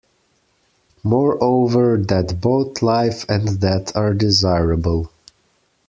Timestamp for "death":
3.59-3.95